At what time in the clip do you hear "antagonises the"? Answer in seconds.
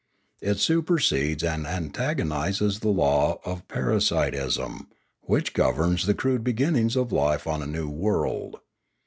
1.67-2.87